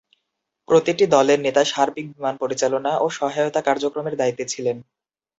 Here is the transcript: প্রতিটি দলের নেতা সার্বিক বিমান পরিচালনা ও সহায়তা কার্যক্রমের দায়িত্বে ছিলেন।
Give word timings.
প্রতিটি 0.67 1.05
দলের 1.07 1.39
নেতা 1.41 1.61
সার্বিক 1.65 2.05
বিমান 2.11 2.35
পরিচালনা 2.41 2.91
ও 2.97 3.15
সহায়তা 3.17 3.61
কার্যক্রমের 3.67 4.15
দায়িত্বে 4.17 4.45
ছিলেন। 4.47 4.77